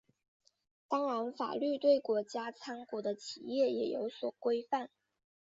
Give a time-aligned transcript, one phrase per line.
[0.87, 4.89] 当然法律对国家参股的企业也有所规范。